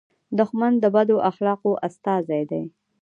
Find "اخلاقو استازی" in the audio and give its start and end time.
1.29-2.43